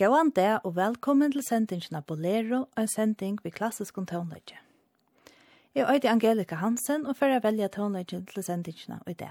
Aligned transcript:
Gåan 0.00 0.30
det 0.32 0.62
og 0.64 0.78
velkommen 0.78 1.28
til 1.34 1.42
sendingen 1.44 1.98
av 1.98 2.06
Bolero, 2.08 2.62
en 2.80 2.86
sending 2.88 3.34
ved 3.44 3.52
klassisk 3.52 3.98
tonløyde. 4.08 4.56
Jeg 5.76 5.84
er 5.84 6.06
Angelika 6.08 6.56
Hansen 6.56 7.04
og 7.04 7.18
for 7.18 7.28
å 7.28 7.42
velge 7.44 7.68
tonløyde 7.68 8.22
til 8.30 8.46
sendingen 8.46 9.02
i 9.04 9.12
det. 9.12 9.28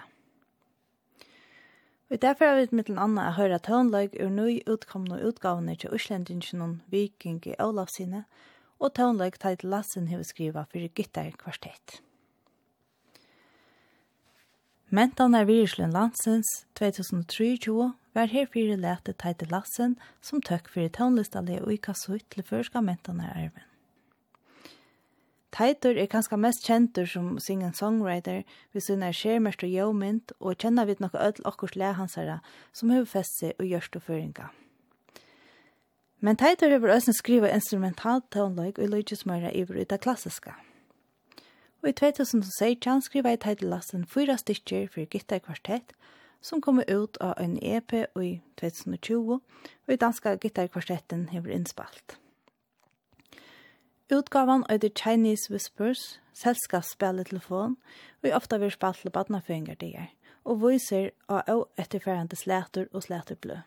Og 2.12 2.22
derfor 2.22 2.46
har 2.46 2.60
vi 2.60 2.68
mitt 2.78 2.86
den 2.86 3.02
andre 3.02 3.32
å 3.32 3.38
høre 3.40 3.58
tonløyde 3.58 4.22
ur 4.22 4.30
nøy 4.30 4.62
utkomne 4.70 5.18
utgavene 5.26 5.74
til 5.74 5.90
Øslendingen 5.98 6.84
Viking 6.94 7.42
i 7.50 7.58
Olavsine, 7.58 8.28
og 8.78 8.94
tonløyde 8.94 9.42
til 9.42 9.66
Lassen 9.74 10.14
har 10.14 10.22
vi 10.22 10.30
skrivet 10.30 10.70
for 10.70 10.86
Gytter 10.94 11.34
kvartett. 11.34 12.04
Mentan 14.90 15.36
er 15.38 15.46
virslen 15.46 15.92
landsens 15.94 16.48
2023 16.74 17.92
var 18.18 18.32
herfyrir 18.32 18.80
lete 18.82 19.14
teite 19.14 19.46
lassen 19.52 19.92
som 20.26 20.42
tøkk 20.42 20.72
fyrir 20.74 20.90
tånlistale 20.96 21.60
og 21.62 21.76
ikka 21.76 21.94
sutt 21.94 22.26
til 22.34 22.42
førska 22.48 22.82
mentan 22.82 23.20
er 23.22 23.36
arven. 23.36 23.68
Teitur 25.54 25.94
er 25.94 26.10
kanskje 26.10 26.40
mest 26.42 26.66
kjentur 26.66 27.06
som 27.06 27.28
singen-songwriter 27.38 28.42
hvis 28.74 28.90
hun 28.90 29.06
er 29.06 29.14
skjermest 29.14 29.62
og 29.68 29.76
jøvmynd 29.76 30.34
og 30.40 30.58
kjenner 30.58 30.90
vi 30.90 30.96
nokka 30.98 31.22
ødel 31.28 31.46
okkurs 31.52 31.76
lehansara 31.78 32.40
som 32.74 32.90
hefur 32.90 33.12
fesse 33.14 33.54
og 33.60 33.70
gjørst 33.70 34.00
og 34.02 34.06
føringa. 34.08 34.48
Men 36.20 36.42
Teitur 36.42 36.74
hefur 36.74 36.96
òsne 36.96 37.14
skriva 37.14 37.54
instrumental 37.54 38.26
tånløyg 38.34 38.82
og 38.82 38.90
løygismøyra 38.96 39.54
iver 39.54 39.84
ut 39.84 39.94
av 39.94 40.02
klassiska 40.02 40.58
og 41.82 41.90
i 41.90 41.96
2016 41.96 43.02
skriva 43.02 43.34
jeg 43.34 43.44
teitelasten 43.46 44.06
fyra 44.06 44.36
stykker 44.38 44.88
for 44.92 45.08
Gitta 45.08 45.40
Kvartett, 45.40 45.94
som 46.42 46.62
kommer 46.62 46.88
ut 46.88 47.18
av 47.22 47.36
en 47.40 47.58
EP 47.64 47.94
i 48.20 48.40
2020, 48.60 49.40
og 49.88 49.94
i 49.94 50.00
danska 50.00 50.36
Gitta 50.42 50.68
Kvartetten 50.68 51.30
hever 51.30 51.56
innspalt. 51.56 52.18
Utgavan 54.12 54.64
av 54.70 54.80
The 54.80 54.90
Chinese 54.90 55.52
Whispers, 55.54 56.20
selskapsspilletelefon, 56.34 57.76
og 58.22 58.30
i 58.30 58.34
ofta 58.34 58.58
vil 58.58 58.72
spalt 58.72 59.04
til 59.04 59.14
badnaføyngardier, 59.14 60.10
og 60.44 60.64
viser 60.64 61.12
av 61.30 61.44
å 61.52 61.68
etterfærende 61.78 62.36
slæter 62.36 62.88
og 62.92 63.06
slæterblø. 63.06 63.60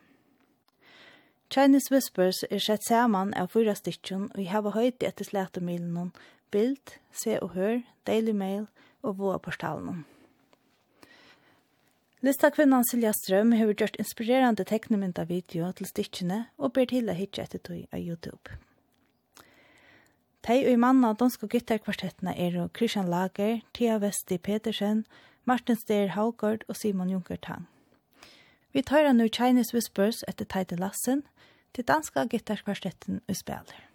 Chinese 1.53 1.93
Whispers 1.93 2.43
er 2.49 2.59
sett 2.59 2.83
saman 2.83 3.33
av 3.37 3.53
fyra 3.53 3.75
stykken, 3.77 4.31
og 4.33 4.41
i 4.41 4.49
hava 4.49 4.73
høyt 4.73 5.05
etter 5.05 5.25
slætermilen 5.27 6.11
Bild, 6.53 6.97
Se 7.11 7.39
og 7.41 7.55
Hør, 7.57 7.81
Daily 8.05 8.31
Mail 8.37 8.67
og 9.01 9.17
Voa-portalen. 9.17 10.03
Lista 12.23 12.47
kvinnan 12.53 12.85
Silja 12.87 13.11
Strøm 13.11 13.51
har 13.57 13.73
gjort 13.73 13.97
inspirerande 13.99 14.63
teknemynda 14.63 15.25
video 15.27 15.71
til 15.75 15.89
stikkene 15.89 16.45
og 16.57 16.71
ber 16.77 16.87
til 16.87 17.09
å 17.11 17.15
hitje 17.17 17.43
etter 17.43 17.59
tog 17.59 17.81
av 17.89 17.99
YouTube. 17.99 18.55
Tei 20.43 20.61
og 20.61 20.71
i 20.71 20.79
manna 20.79 21.13
danske 21.19 21.49
gittarkvartettene 21.51 22.35
er 22.39 22.55
Christian 22.77 23.09
Lager, 23.11 23.61
Tia 23.73 23.97
Vesti 23.99 24.37
Petersen, 24.37 25.05
Martin 25.43 25.79
Steer 25.79 26.13
Haugard 26.15 26.63
og 26.69 26.79
Simon 26.79 27.11
Junker 27.11 27.39
Tang. 27.39 27.67
Vi 28.71 28.81
tar 28.81 29.11
nu 29.13 29.27
Chinese 29.27 29.73
Whispers 29.73 30.23
etter 30.27 30.45
Teite 30.45 30.75
Lassen 30.75 31.23
til 31.73 31.87
danske 31.87 32.27
gittarkvartetten 32.29 33.21
og 33.27 33.35
spiller. 33.35 33.92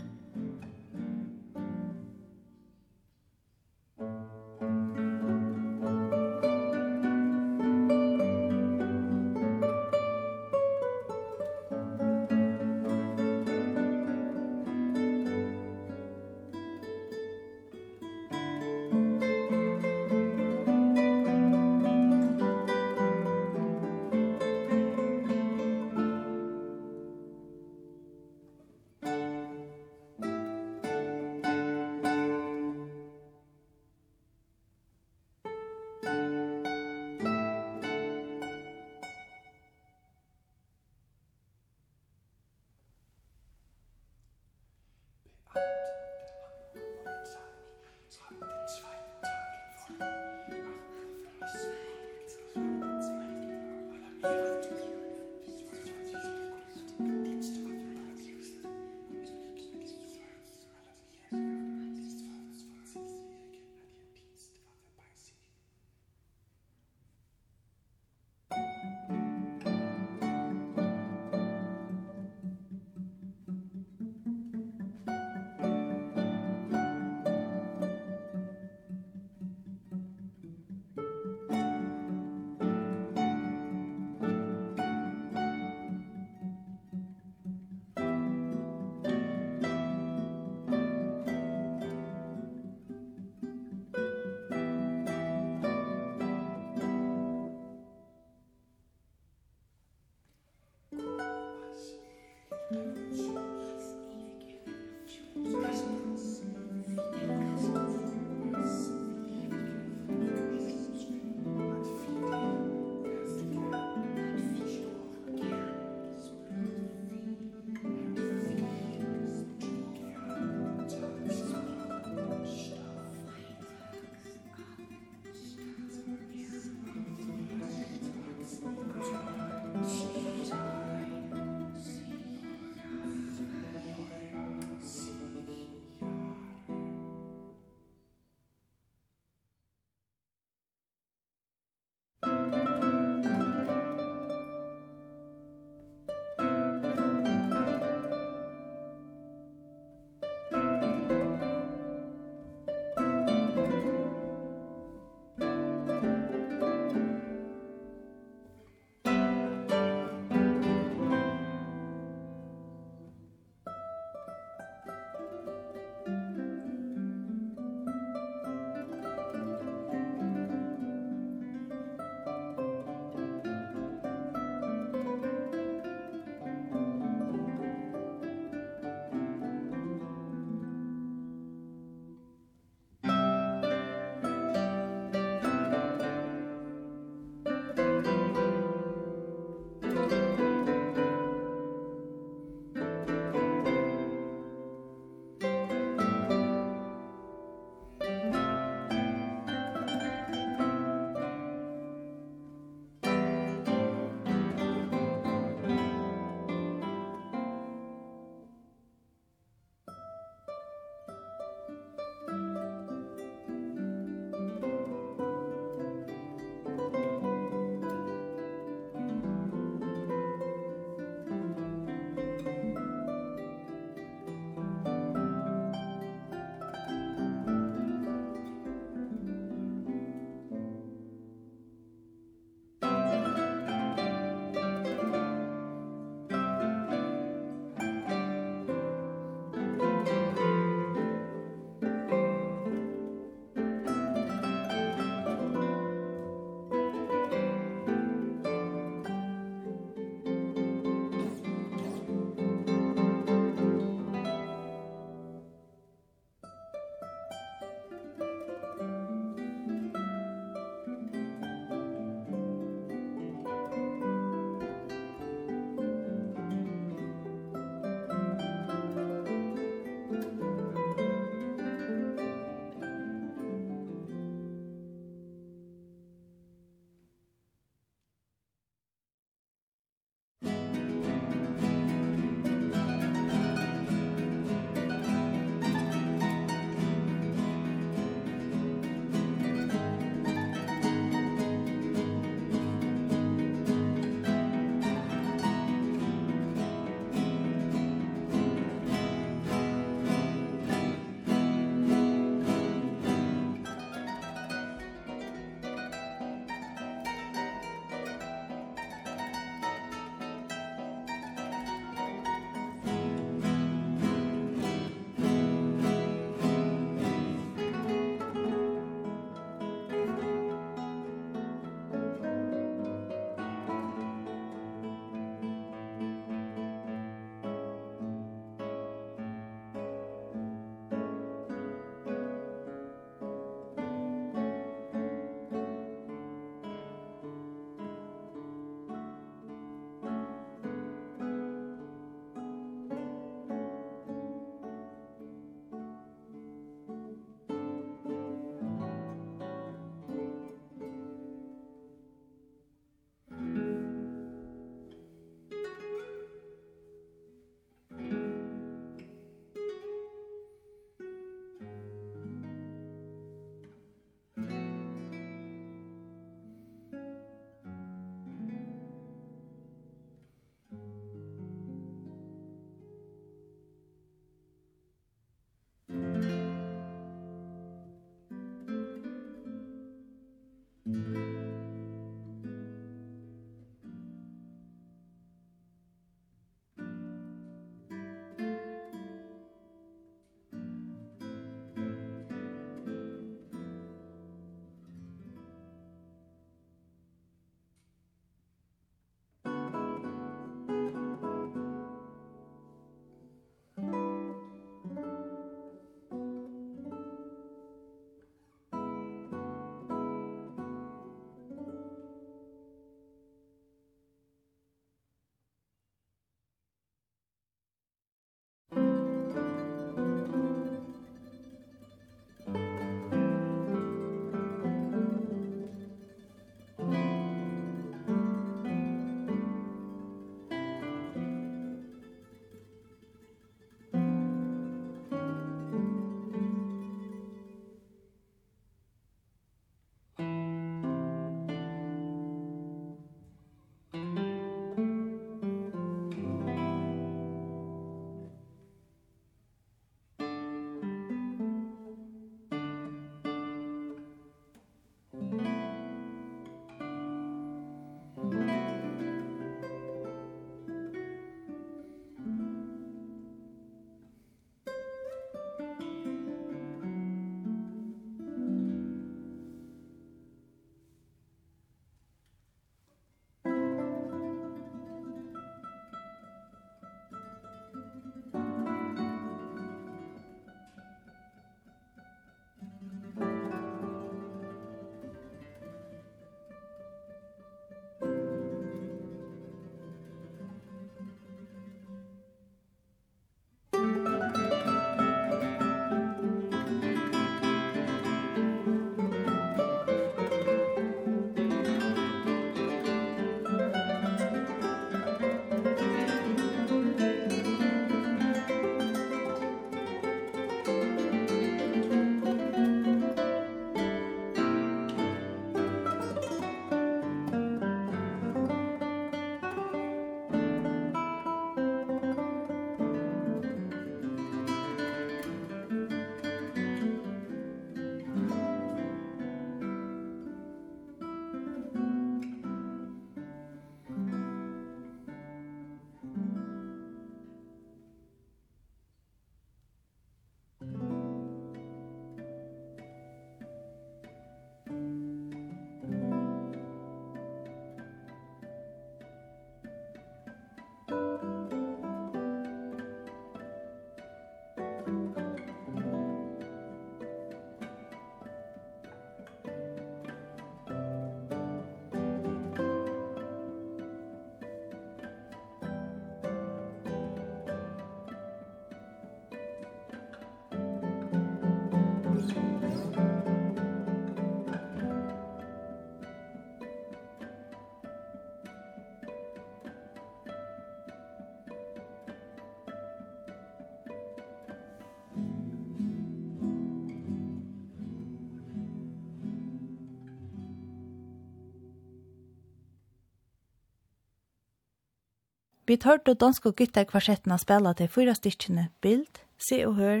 Vi 595.70 595.76
tar 595.76 596.00
til 596.02 596.16
dansk 596.18 596.48
og 596.48 596.56
gytter 596.58 596.82
kvarsettene 596.82 597.36
har 597.36 597.38
spela 597.38 597.70
til 597.78 597.86
fyra 597.86 598.10
stykkene 598.18 598.64
Bild, 598.82 599.20
Se 599.38 599.60
og 599.62 599.76
Hør, 599.76 600.00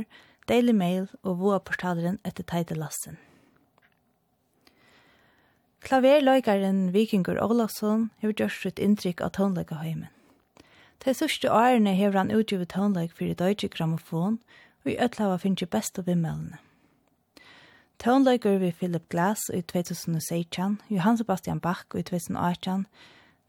Daily 0.50 0.72
Mail 0.74 1.04
og 1.22 1.36
Voa-portaleren 1.38 2.16
etter 2.26 2.42
Teidelassen. 2.42 3.20
Klaverløykaren 5.86 6.88
Vikingur 6.92 7.38
Olavsson 7.38 8.08
har 8.18 8.32
gjort 8.32 8.56
sitt 8.56 8.82
inntrykk 8.82 9.22
av 9.22 9.30
tonleggeheimen. 9.38 10.10
De 11.06 11.14
sørste 11.14 11.54
årene 11.54 11.94
har 11.94 12.18
han 12.18 12.34
utgivet 12.34 12.74
tonlegg 12.74 13.14
for 13.14 13.30
i 13.30 13.38
Deutsche 13.38 13.70
Grammophon, 13.70 14.40
og 14.82 14.90
i 14.90 14.98
Øtlava 14.98 15.38
finner 15.38 15.70
best 15.70 16.02
av 16.02 16.10
vimmelene. 16.10 16.58
Tonlegger 18.02 18.58
vi 18.58 18.74
Philip 18.74 19.06
Glass 19.08 19.46
i 19.54 19.62
2016, 19.62 20.80
Johan 20.90 21.22
Sebastian 21.22 21.62
Bach 21.62 21.86
i 21.94 22.02
2018, 22.02 22.88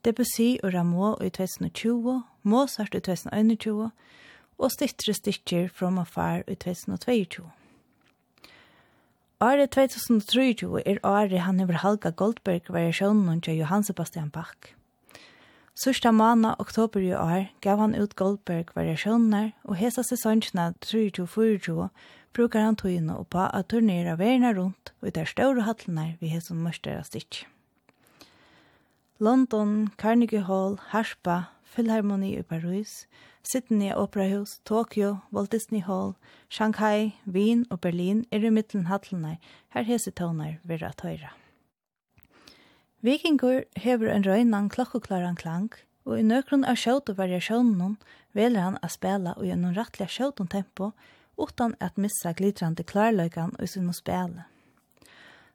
Debussy 0.05 0.57
og 0.63 0.73
Rameau 0.73 1.15
i 1.21 1.29
2020, 1.29 2.23
Mozart 2.43 2.95
i 2.95 2.99
2021 2.99 3.91
og 4.57 4.71
stittre 4.71 5.13
Stitcher 5.13 5.67
from 5.69 5.99
afar 6.01 6.41
i 6.47 6.55
2022. 6.55 7.45
Året 9.41 9.69
2023 9.69 10.81
er 10.85 10.97
året 11.03 11.39
han 11.45 11.59
over 11.59 11.77
halga 11.83 12.09
Goldberg-variasjonen 12.09 13.41
til 13.41 13.61
Johann 13.61 13.83
Sebastian 13.83 14.29
Bach. 14.29 14.73
Sørsta 15.75 16.11
mana 16.11 16.55
oktober 16.59 16.99
i 16.99 17.13
år 17.13 17.47
gav 17.61 17.77
han 17.77 17.95
ut 17.95 18.15
Goldberg-variasjoner, 18.15 19.51
og 19.63 19.75
hesa 19.75 20.01
sesongene 20.01 20.73
23-24 20.85 21.87
brukar 22.33 22.65
han 22.65 22.75
togene 22.75 23.17
oppa 23.21 23.51
at 23.53 23.69
turnere 23.69 24.17
verden 24.17 24.49
rundt 24.57 24.93
og 25.01 25.07
i 25.07 25.15
der 25.15 25.29
store 25.29 25.69
hattlenar 25.69 26.17
vi 26.19 26.33
hesa 26.33 26.53
mørstera 26.53 27.03
stitcher. 27.03 27.50
London, 29.21 29.91
Carnegie 29.97 30.41
Hall, 30.41 30.79
Harpa, 30.89 31.49
Philharmonie 31.63 32.39
i 32.39 32.41
Paris, 32.41 33.05
Sydney 33.43 33.93
Opera 33.93 34.27
House, 34.27 34.59
Tokyo, 34.65 35.21
Walt 35.31 35.51
Disney 35.51 35.79
Hall, 35.79 36.15
Shanghai, 36.49 37.13
Wien 37.27 37.67
og 37.69 37.81
Berlin 37.81 38.25
er 38.31 38.41
i 38.41 38.49
mittelen 38.49 38.87
hattelene 38.89 39.35
her 39.75 39.85
hese 39.85 40.09
toner 40.09 40.57
at 40.65 41.05
høyre. 41.05 41.29
Vikingur 43.05 43.61
hever 43.77 44.09
en 44.09 44.25
røynan 44.25 44.69
klokkoklaran 44.73 45.37
klang, 45.37 45.69
og 46.03 46.17
i 46.17 46.25
nøkron 46.25 46.65
av 46.65 46.81
sjøt 46.81 47.13
og 47.13 47.21
variasjonen 47.21 47.99
veler 48.33 48.65
han 48.65 48.81
å 48.81 48.89
spela 48.89 49.35
og 49.37 49.45
gjennom 49.45 49.77
rattliga 49.77 50.09
sjøt 50.09 50.41
tempo, 50.49 50.93
utan 51.37 51.75
at 51.79 51.93
missa 51.93 52.33
glitrande 52.33 52.81
klarløykan 52.81 53.53
og 53.59 53.69
sin 53.69 53.85
å 53.85 53.93
spela. 53.93 54.49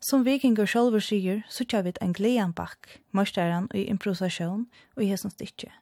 Som 0.01 0.25
vikingur 0.25 0.67
sjálfur 0.69 1.01
sigur, 1.01 1.43
suttja 1.49 1.81
vit 1.83 1.99
en 2.05 2.13
glean 2.13 2.53
bakk, 2.53 2.99
mørstæran 3.17 3.71
og 3.71 3.79
i 3.81 3.87
improvisasjon 3.89 4.67
og 4.97 5.03
i 5.03 5.09
hesson 5.09 5.33
stikje. 5.33 5.73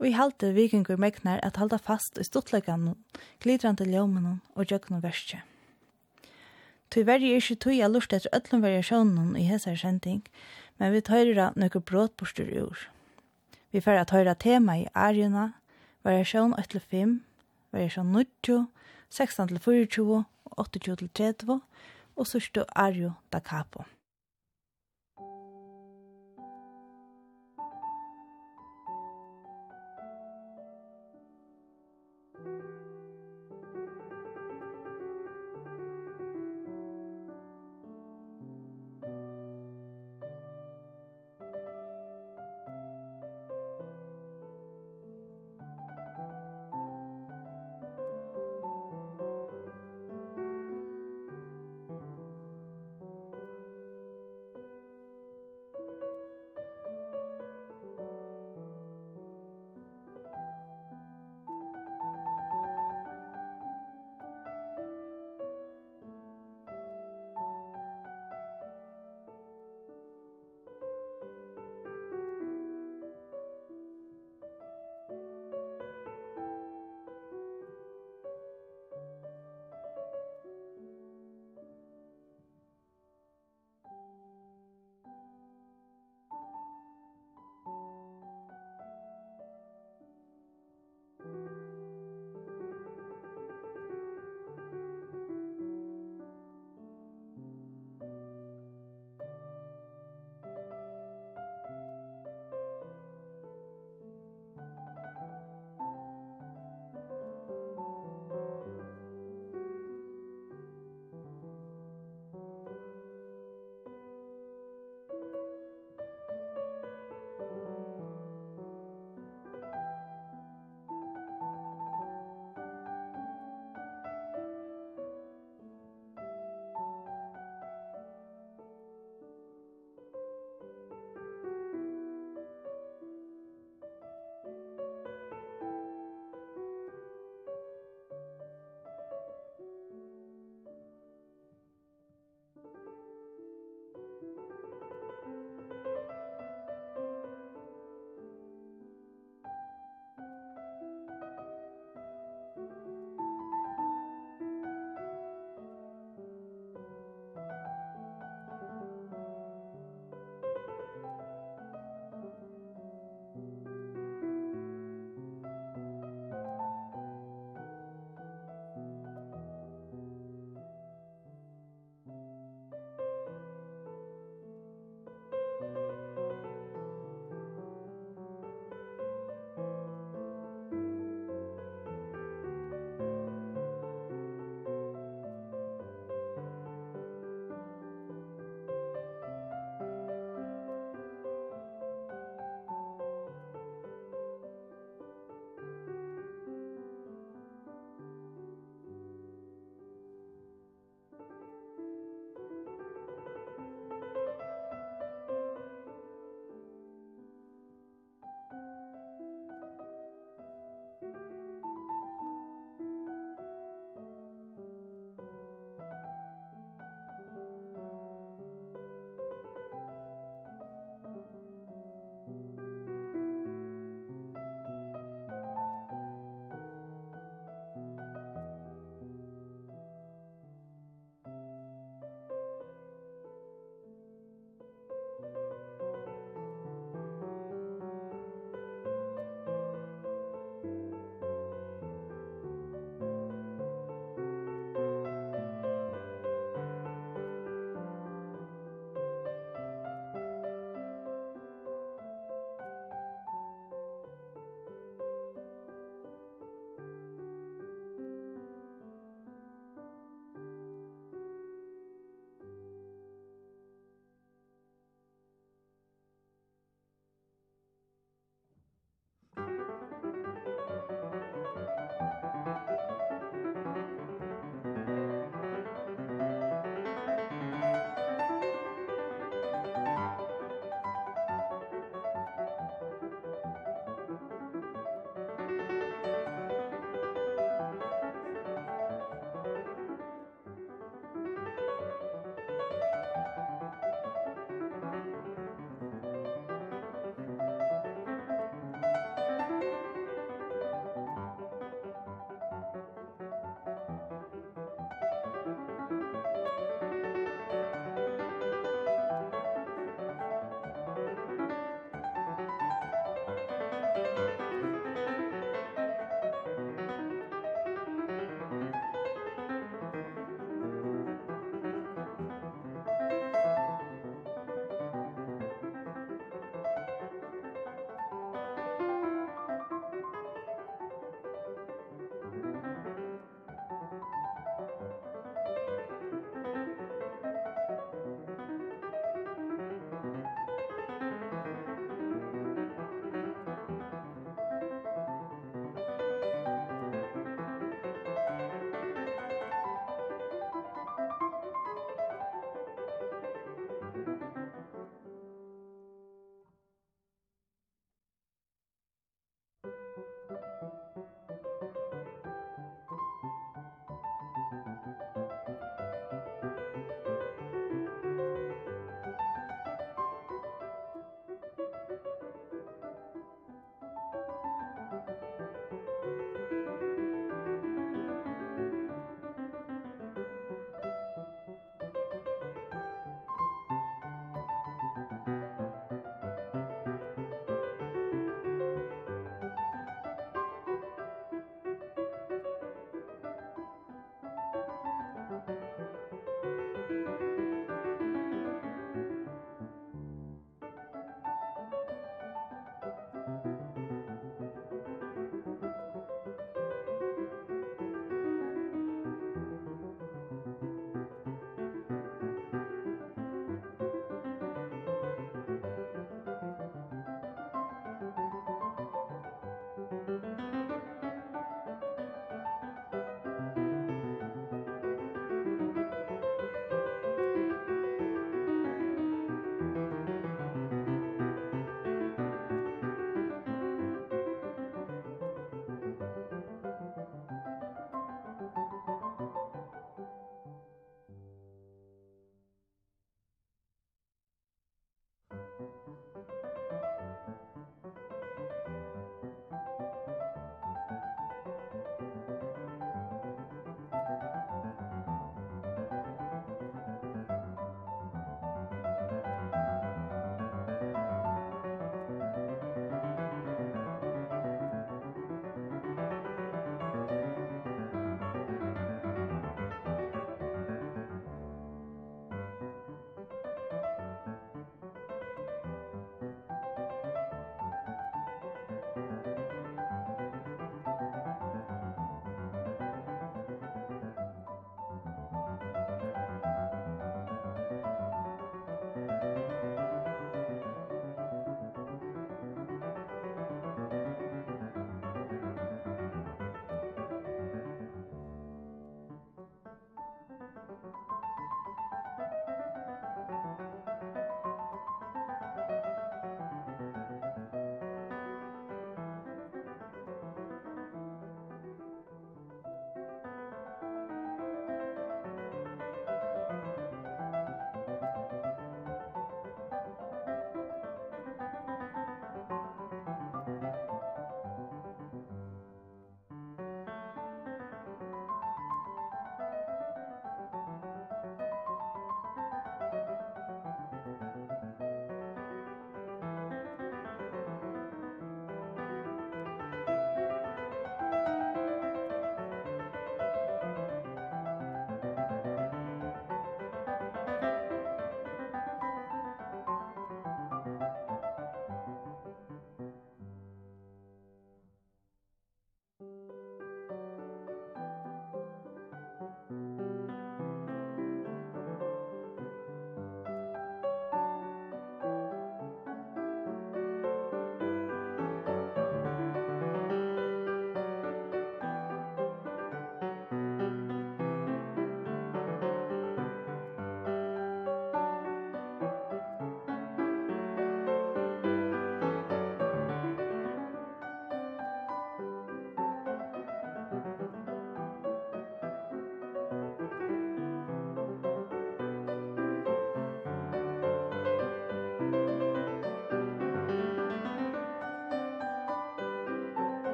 Og 0.00 0.08
i 0.08 0.16
halte 0.16 0.54
vikingur 0.56 0.96
megnar 0.96 1.42
at 1.44 1.60
halda 1.60 1.76
fast 1.76 2.16
i 2.18 2.24
stuttlegan, 2.24 2.94
glidrandi 3.44 3.84
ljómanon 3.84 4.40
og 4.56 4.72
jökno 4.72 5.02
verskje. 5.04 5.42
Tui 6.90 7.04
verri 7.06 7.28
er 7.30 7.38
ikkje 7.38 7.58
tui 7.62 7.76
a 7.84 7.88
lust 7.88 8.12
etter 8.16 8.32
öllum 8.34 8.64
variasjonen 8.64 9.36
i 9.38 9.44
hessar 9.46 9.76
sending, 9.78 10.24
men 10.80 10.90
vi 10.90 11.04
tøyra 11.04 11.52
nøkker 11.54 11.84
bråtbostur 11.86 12.48
ur. 12.64 12.88
Vi 13.70 13.78
fer 13.84 14.00
at 14.00 14.10
høyra 14.10 14.34
tema 14.34 14.80
i 14.80 14.88
arjuna, 14.94 15.52
variasjon 16.02 16.56
8-5, 16.58 17.20
variasjon 17.70 18.10
90, 18.16 18.66
16-24, 19.12 20.24
28-30, 20.56 21.60
og 22.20 22.28
sørste 22.28 22.66
Arjo 22.76 23.14
da 23.32 23.40
Capo. 23.40 23.86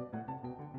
Musik 0.00 0.69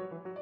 Musik 0.00 0.39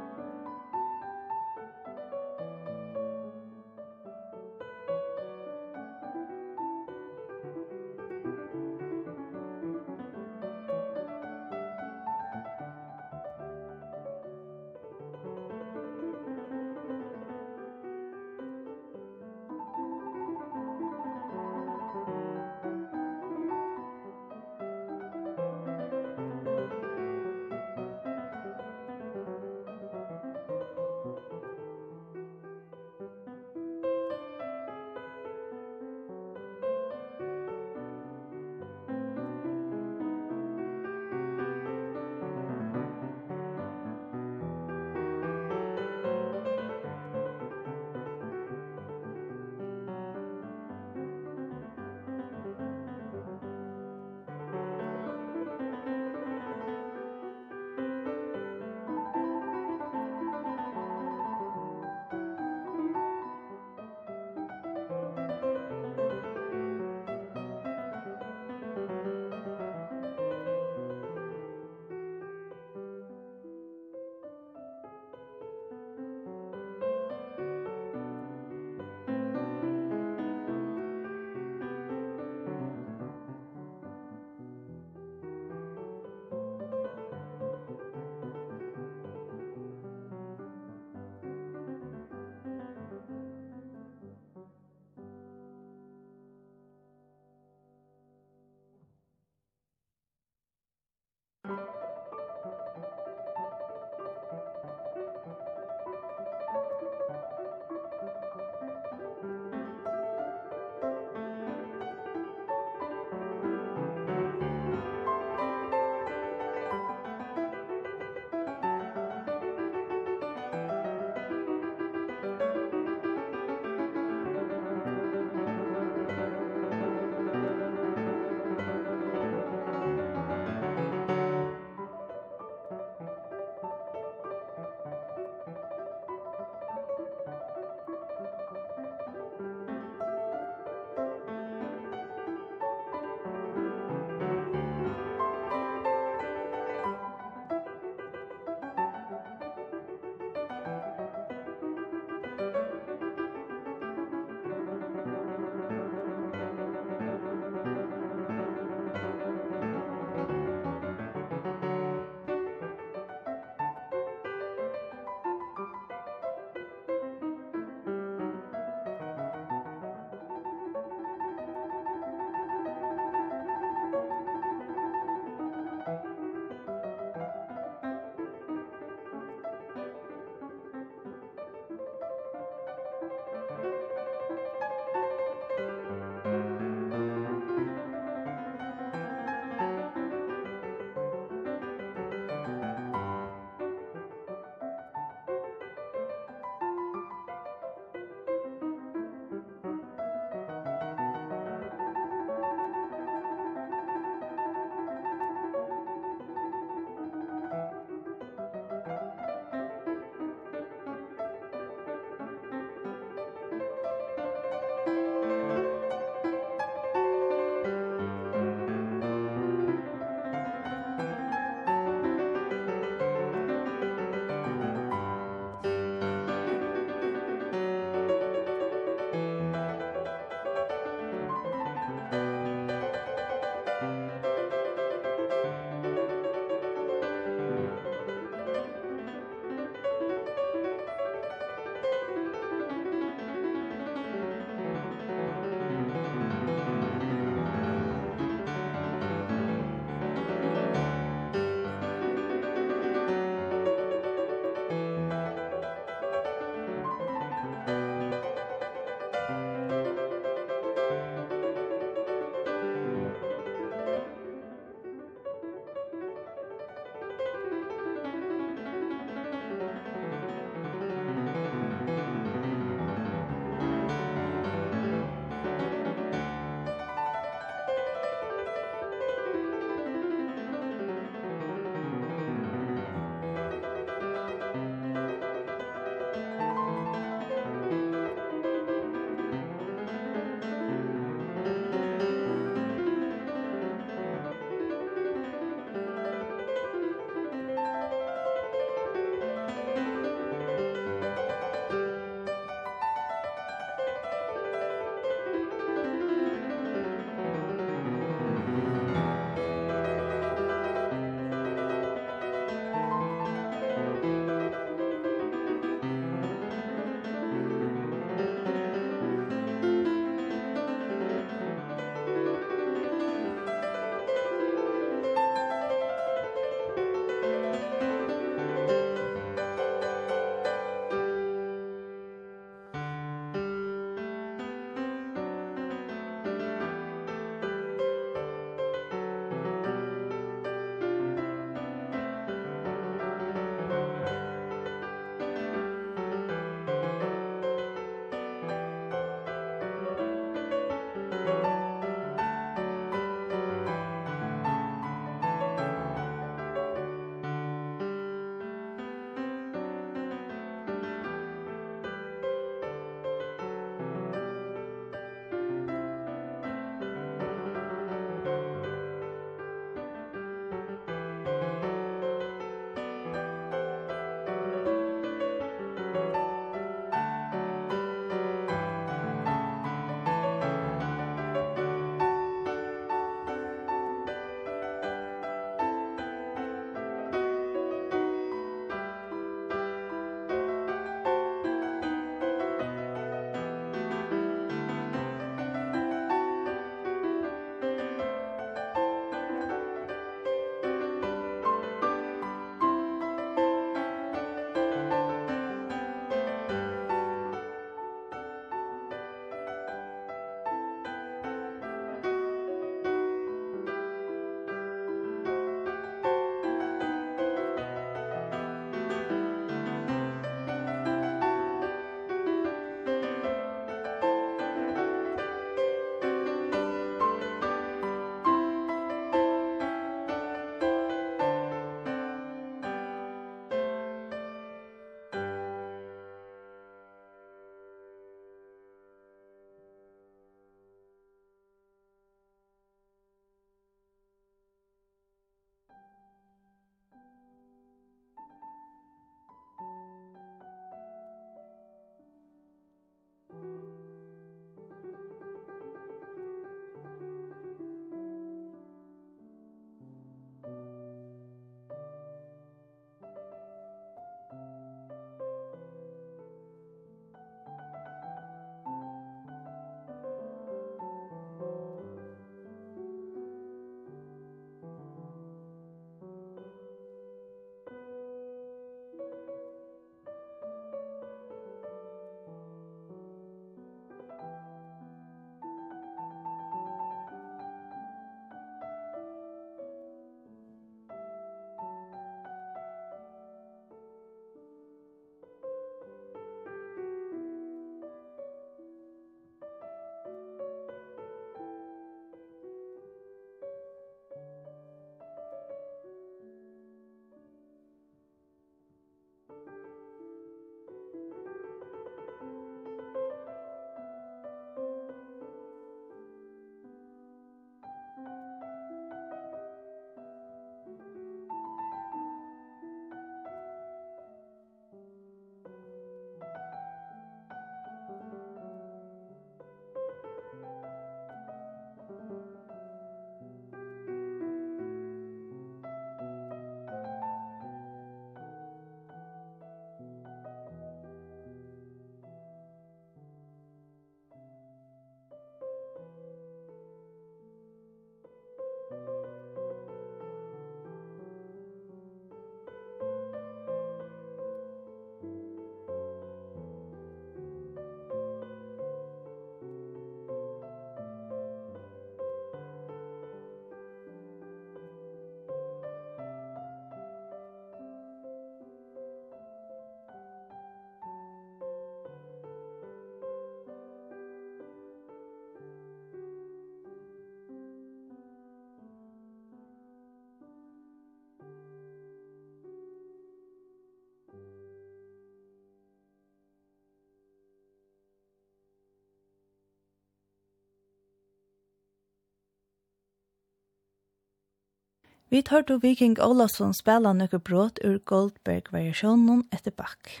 Vi 595.08 595.20
tar 595.22 595.44
til 595.46 595.60
Viking 595.62 596.00
Olavsson 596.02 596.50
spela 596.50 596.90
nøkker 596.90 597.20
brått 597.22 597.60
ur 597.62 597.76
Goldberg-variasjonen 597.86 599.20
etter 599.30 599.52
bakk. 599.54 600.00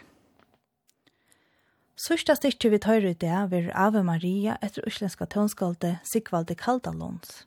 Sørsta 1.94 2.34
stikker 2.34 2.72
vi 2.72 2.80
tar 2.82 3.06
ut 3.06 3.20
det 3.22 3.30
er 3.30 3.70
Ave 3.70 4.02
Maria 4.02 4.56
etter 4.58 4.82
uslenska 4.82 5.28
tønskalde 5.30 6.00
Sigvalde 6.02 6.56
Kaldalons. 6.58 7.46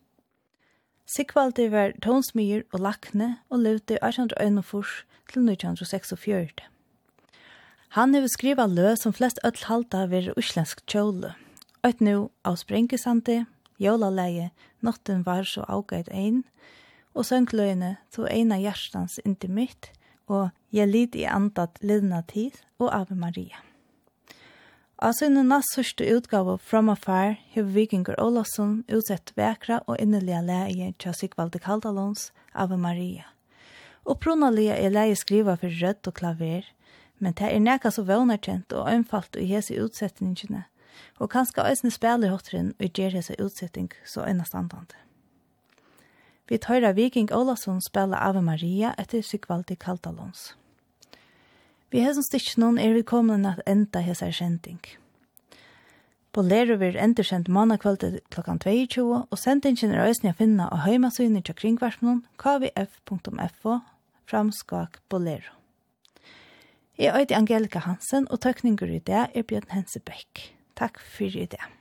Sigvalde 1.04 1.68
var 1.74 1.92
tønsmyr 2.00 2.64
og 2.72 2.80
lakne 2.80 3.30
og 3.52 3.66
levde 3.68 3.98
i 3.98 4.02
1841 4.08 5.04
til 5.28 5.52
1946. 5.52 6.64
Han 8.00 8.16
har 8.16 8.32
skriva 8.32 8.70
lø 8.72 8.96
som 8.96 9.12
flest 9.12 9.44
ødel 9.44 9.68
halda 9.68 10.06
ved 10.08 10.32
uslensk 10.38 10.86
tjåle. 10.88 11.36
Øyt 11.84 12.00
nu 12.00 12.30
av 12.46 12.56
sprengesante, 12.56 13.44
jólaleie, 13.80 14.52
notten 14.80 15.26
var 15.26 15.44
så 15.44 15.68
avgøyd 15.68 16.08
ein, 16.08 16.46
og 16.46 16.70
og 17.20 17.28
søngløyene 17.28 17.98
to 18.16 18.24
eina 18.32 18.58
hjertans 18.62 19.20
innti 19.26 19.50
mitt, 19.52 19.92
og 20.32 20.54
jeg 20.72 20.88
lid 20.88 21.18
i 21.20 21.26
andat 21.28 21.82
lidna 21.84 22.22
tid 22.30 22.56
og 22.80 22.94
Ave 22.96 23.18
Maria. 23.18 23.60
Av 25.00 25.14
sinne 25.16 25.46
nass 25.48 25.72
sørste 25.76 26.08
utgave 26.12 26.58
From 26.60 26.92
Afar 26.92 27.38
har 27.54 27.68
vikingur 27.76 28.20
Olavsson 28.20 28.82
utsett 28.92 29.32
vekra 29.40 29.80
og 29.88 30.00
innelige 30.00 30.42
leie 30.44 30.90
til 31.00 31.16
Sigvalde 31.16 31.60
Kaldalons 31.64 32.30
Ave 32.54 32.78
Maria. 32.78 33.28
Opprunalige 34.04 34.76
er 34.76 34.92
leie 34.92 35.16
skriva 35.16 35.56
for 35.60 35.72
rødt 35.82 36.08
og 36.12 36.18
klaver, 36.20 36.68
men 37.20 37.36
det 37.36 37.48
er 37.48 37.64
nekka 37.64 37.92
så 37.92 38.04
vånerkjent 38.08 38.76
og 38.76 38.92
ømfalt 38.92 39.40
i 39.40 39.48
hese 39.48 39.76
utsetningene, 39.80 40.66
og 41.20 41.32
kanskje 41.32 41.68
eisne 41.68 41.92
spiller 41.96 42.32
hotteren 42.32 42.74
og 42.80 42.92
gjør 42.92 43.20
hese 43.20 43.40
utsetning 43.40 43.92
så 44.08 44.28
enastandande. 44.28 45.09
Vi 46.50 46.58
tøyra 46.58 46.96
Viking 46.98 47.30
Olasson 47.32 47.82
spela 47.82 48.18
Ave 48.26 48.42
Maria 48.42 48.96
etter 48.98 49.22
Sigvaldi 49.22 49.76
Kaltalons. 49.78 50.56
Vi 51.94 52.02
hesson 52.02 52.26
stikkjennom 52.26 52.80
er 52.82 52.96
vi 52.98 53.06
kommet 53.06 53.46
at 53.46 53.62
enda 53.70 54.02
hesar 54.02 54.34
kjenting. 54.34 54.82
På 56.34 56.42
Lero 56.46 56.78
vil 56.78 56.98
enderkjent 56.98 57.50
mannakvöldet 57.50 58.20
klokkan 58.34 58.60
22, 58.62 59.06
og 59.30 59.38
sendingen 59.38 59.94
er 59.94 60.10
øyne 60.10 60.34
å 60.34 60.38
finne 60.38 60.68
av 60.70 60.86
høymasynet 60.86 61.46
til 61.46 61.58
kringversmonen 61.58 62.22
kvf.fo 62.38 63.80
framskak 64.30 65.02
Bolero. 65.10 65.58
Jeg 67.00 67.16
er 67.16 67.38
Angelika 67.38 67.80
Hansen, 67.80 68.28
og 68.30 68.42
tøkninger 68.42 68.90
i 68.90 69.00
det 69.00 69.26
er 69.34 69.44
Bjørn 69.48 69.70
Hensebæk. 69.74 70.50
Takk 70.78 71.00
for 71.00 71.30
i 71.30 71.46
det. 71.50 71.79